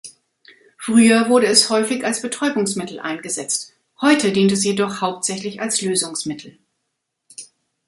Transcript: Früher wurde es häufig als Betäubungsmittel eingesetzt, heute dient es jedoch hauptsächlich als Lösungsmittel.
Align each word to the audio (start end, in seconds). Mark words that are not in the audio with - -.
Früher 0.79 1.29
wurde 1.29 1.45
es 1.45 1.69
häufig 1.69 2.03
als 2.07 2.23
Betäubungsmittel 2.23 2.99
eingesetzt, 2.99 3.73
heute 4.01 4.31
dient 4.31 4.51
es 4.51 4.63
jedoch 4.63 4.99
hauptsächlich 4.99 5.61
als 5.61 5.79
Lösungsmittel. 5.83 6.57